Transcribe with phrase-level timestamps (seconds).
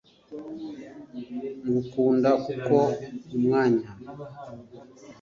[1.67, 2.77] ngukunda kuko
[3.37, 3.89] umwanya